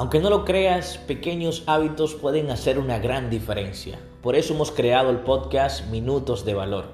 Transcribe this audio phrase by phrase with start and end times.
[0.00, 3.98] Aunque no lo creas, pequeños hábitos pueden hacer una gran diferencia.
[4.22, 6.86] Por eso hemos creado el podcast Minutos de Valor,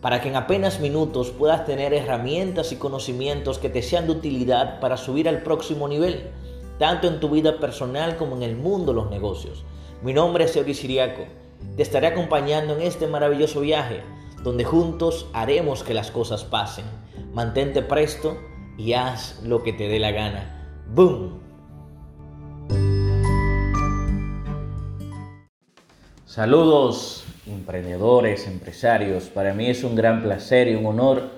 [0.00, 4.78] para que en apenas minutos puedas tener herramientas y conocimientos que te sean de utilidad
[4.78, 6.30] para subir al próximo nivel,
[6.78, 9.64] tanto en tu vida personal como en el mundo de los negocios.
[10.00, 11.24] Mi nombre es Eury Siriaco.
[11.76, 14.04] Te estaré acompañando en este maravilloso viaje,
[14.44, 16.84] donde juntos haremos que las cosas pasen.
[17.32, 18.38] Mantente presto
[18.78, 20.84] y haz lo que te dé la gana.
[20.86, 21.45] ¡Boom!
[26.26, 29.28] Saludos emprendedores, empresarios.
[29.28, 31.30] Para mí es un gran placer y un honor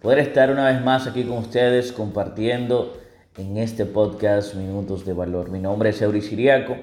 [0.00, 2.96] poder estar una vez más aquí con ustedes compartiendo
[3.36, 5.50] en este podcast Minutos de Valor.
[5.50, 6.76] Mi nombre es Eury Siriaco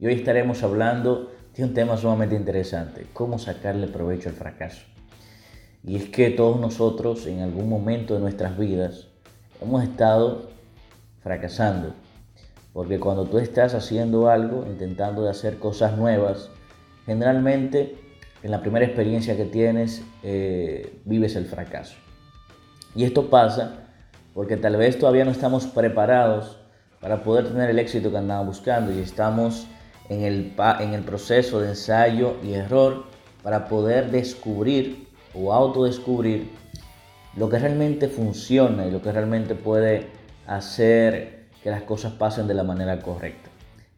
[0.00, 4.82] y hoy estaremos hablando de un tema sumamente interesante, cómo sacarle provecho al fracaso.
[5.84, 9.06] Y es que todos nosotros en algún momento de nuestras vidas
[9.62, 10.50] hemos estado
[11.22, 11.94] fracasando.
[12.72, 16.50] Porque cuando tú estás haciendo algo, intentando de hacer cosas nuevas,
[17.08, 17.96] generalmente
[18.42, 21.96] en la primera experiencia que tienes eh, vives el fracaso.
[22.94, 23.86] Y esto pasa
[24.34, 26.60] porque tal vez todavía no estamos preparados
[27.00, 29.66] para poder tener el éxito que andamos buscando y estamos
[30.10, 33.06] en el, en el proceso de ensayo y error
[33.42, 36.50] para poder descubrir o autodescubrir
[37.36, 40.08] lo que realmente funciona y lo que realmente puede
[40.46, 43.48] hacer que las cosas pasen de la manera correcta.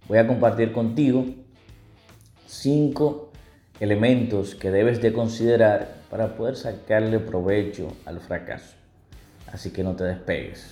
[0.07, 1.27] Voy a compartir contigo
[2.51, 3.31] cinco
[3.79, 8.75] elementos que debes de considerar para poder sacarle provecho al fracaso.
[9.53, 10.71] Así que no te despegues.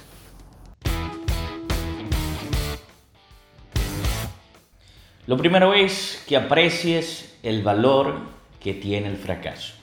[5.26, 8.20] Lo primero es que aprecies el valor
[8.60, 9.74] que tiene el fracaso.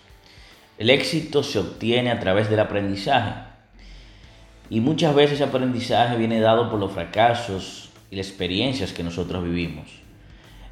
[0.78, 3.34] El éxito se obtiene a través del aprendizaje.
[4.70, 9.44] Y muchas veces ese aprendizaje viene dado por los fracasos y las experiencias que nosotros
[9.44, 10.05] vivimos.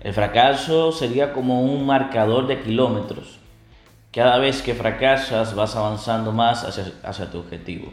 [0.04, 3.40] El fracaso sería como un marcador de kilómetros.
[4.12, 7.92] Cada vez que fracasas vas avanzando más hacia, tu objetivo.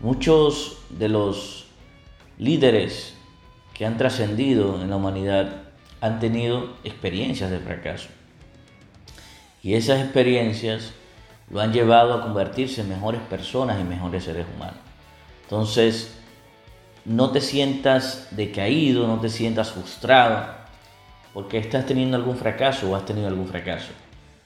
[0.00, 1.66] Muchos de los
[2.38, 3.14] líderes
[3.72, 5.62] que han trascendido en la humanidad
[6.02, 8.08] han tenido experiencias de fracaso.
[9.62, 10.92] Y esas experiencias
[11.50, 14.76] lo han llevado a convertirse en mejores personas y mejores seres humanos.
[15.44, 16.14] Entonces,
[17.06, 20.61] no te sientas decaído, no te sientas frustrado,
[21.34, 23.92] porque estás teniendo algún fracaso o has tenido algún fracaso.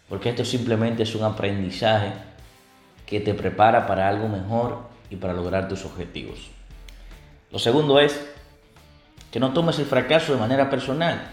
[0.08, 2.12] Porque esto simplemente es un aprendizaje
[3.06, 6.50] que te prepara para algo mejor y para lograr tus objetivos.
[7.50, 8.24] Lo segundo es
[9.30, 11.28] que no tomes el fracaso de manera personal.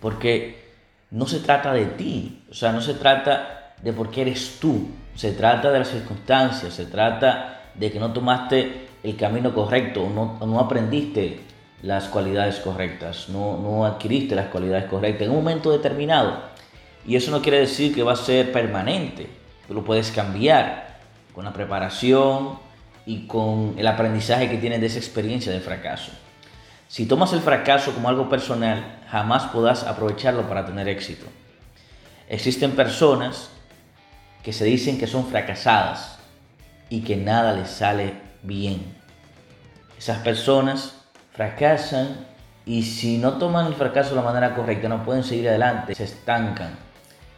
[0.00, 0.72] Porque
[1.10, 2.44] no se trata de ti.
[2.50, 4.88] O sea, no se trata de por qué eres tú.
[5.16, 6.74] Se trata de las circunstancias.
[6.74, 11.40] Se trata de que no tomaste el camino correcto o no, no aprendiste
[11.84, 16.38] las cualidades correctas, no, no adquiriste las cualidades correctas en un momento determinado.
[17.06, 19.28] Y eso no quiere decir que va a ser permanente,
[19.68, 20.96] tú lo puedes cambiar
[21.34, 22.58] con la preparación
[23.04, 26.12] y con el aprendizaje que tienes de esa experiencia de fracaso.
[26.88, 31.26] Si tomas el fracaso como algo personal, jamás podrás aprovecharlo para tener éxito.
[32.30, 33.50] Existen personas
[34.42, 36.18] que se dicen que son fracasadas
[36.88, 38.96] y que nada les sale bien.
[39.98, 41.03] Esas personas
[41.34, 42.26] fracasan
[42.64, 46.04] y si no toman el fracaso de la manera correcta, no pueden seguir adelante, se
[46.04, 46.78] estancan.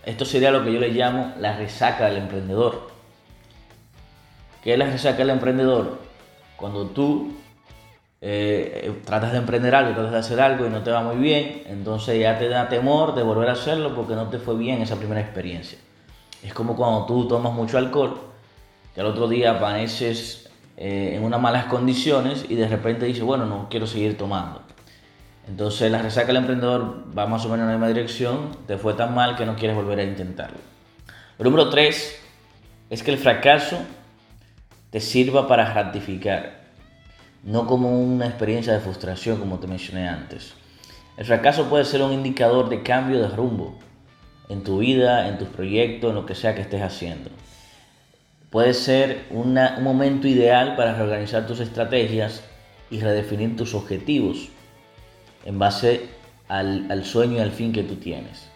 [0.04, 2.90] Esto sería lo que yo le llamo la resaca del emprendedor.
[4.62, 5.98] ¿Qué es la resaca del emprendedor?
[6.56, 7.34] Cuando tú
[8.20, 11.64] eh, tratas de emprender algo, tratas de hacer algo y no te va muy bien,
[11.66, 14.96] entonces ya te da temor de volver a hacerlo porque no te fue bien esa
[14.96, 15.78] primera experiencia.
[16.42, 18.20] Es como cuando tú tomas mucho alcohol,
[18.94, 20.45] que al otro día amaneces
[20.78, 24.60] eh, en unas malas condiciones y de repente dice, bueno, no quiero seguir tomando.
[25.48, 28.92] Entonces la resaca del emprendedor va más o menos en la misma dirección, te fue
[28.94, 30.58] tan mal que no quieres volver a intentarlo.
[31.38, 32.20] Lo número tres
[32.90, 33.78] es que el fracaso
[34.90, 36.64] te sirva para ratificar,
[37.42, 40.54] no como una experiencia de frustración como te mencioné antes.
[41.16, 43.78] El fracaso puede ser un indicador de cambio de rumbo
[44.50, 47.30] en tu vida, en tus proyectos, en lo que sea que estés haciendo
[48.56, 52.42] puede ser un momento ideal para reorganizar tus estrategias
[52.90, 54.48] y redefinir tus objetivos
[55.44, 56.08] en base
[56.48, 58.48] al, sueño y al fin que tú tienes.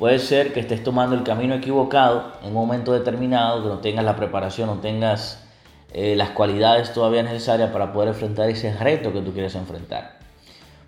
[0.00, 4.04] Puede ser que estés tomando el camino equivocado en un momento determinado, que no tengas
[4.04, 5.44] la preparación, no tengas
[5.92, 10.18] eh, las cualidades todavía necesarias para poder enfrentar ese reto que tú quieres enfrentar.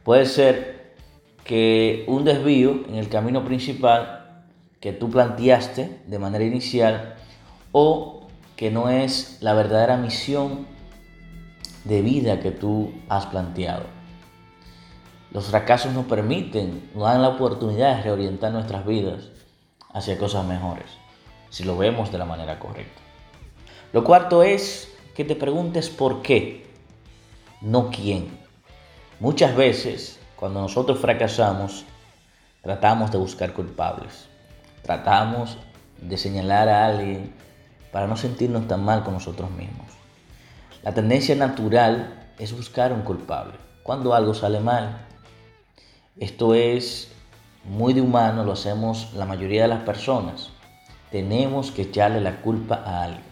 [0.03, 0.95] Puede ser
[1.45, 4.43] que un desvío en el camino principal
[4.81, 7.15] que tú planteaste de manera inicial
[7.71, 8.22] o
[8.63, 10.69] que no es la verdadera misión
[11.83, 13.83] de vida que tú has planteado.
[15.33, 19.31] Los fracasos nos permiten, nos dan la oportunidad de reorientar nuestras vidas
[19.93, 20.87] hacia cosas mejores,
[21.51, 23.01] si lo vemos de la manera correcta.
[23.93, 26.65] Lo cuarto es que te preguntes por qué,
[27.63, 28.29] no quién.
[29.19, 31.85] Muchas veces, cuando nosotros fracasamos,
[32.63, 34.29] tratamos de buscar culpables.
[34.85, 35.59] Tratamos
[36.01, 37.43] de señalar a alguien
[37.93, 39.87] para no sentirnos tan mal con nosotros mismos.
[40.83, 43.55] La tendencia natural es buscar un culpable.
[43.85, 45.07] Cuando algo sale mal,
[46.19, 47.13] esto es
[47.65, 50.51] muy de humano, lo hacemos la mayoría de las personas.
[51.11, 53.23] Tenemos que echarle la culpa a alguien.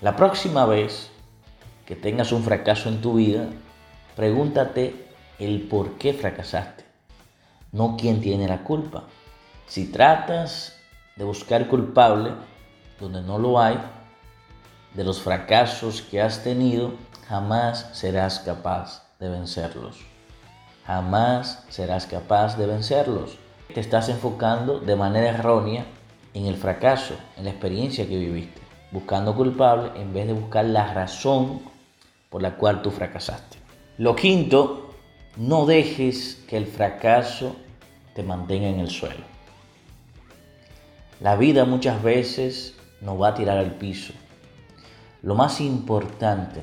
[0.00, 1.10] La próxima vez
[1.86, 3.46] que tengas un fracaso en tu vida,
[4.16, 5.06] pregúntate
[5.38, 6.84] el por qué fracasaste,
[7.70, 9.04] no quién tiene la culpa.
[9.66, 10.76] Si tratas
[11.16, 12.32] de buscar culpable
[13.02, 13.78] donde no lo hay,
[14.94, 16.94] de los fracasos que has tenido,
[17.28, 20.12] jamás serás capaz de vencerlos
[20.86, 23.38] jamás serás capaz de vencerlos.
[23.72, 25.86] Te estás enfocando de manera errónea
[26.34, 28.60] en el fracaso, en la experiencia que viviste,
[28.90, 31.62] buscando culpable en vez de buscar la razón
[32.30, 33.58] por la cual tú fracasaste.
[33.98, 34.90] Lo quinto,
[35.36, 37.56] no dejes que el fracaso
[38.14, 39.24] te mantenga en el suelo.
[41.20, 44.12] La vida muchas veces nos va a tirar al piso.
[45.22, 46.60] Lo más importante